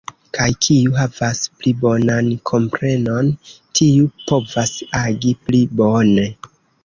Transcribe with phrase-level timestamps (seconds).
[0.35, 3.29] Kaj kiu havas pli bonan komprenon,
[3.81, 6.27] tiu povas agi pli bone.